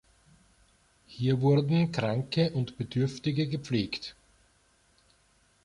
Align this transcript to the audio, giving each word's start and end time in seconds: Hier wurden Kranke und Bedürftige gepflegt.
Hier 1.05 1.41
wurden 1.41 1.91
Kranke 1.91 2.49
und 2.53 2.75
Bedürftige 2.79 3.45
gepflegt. 3.47 4.15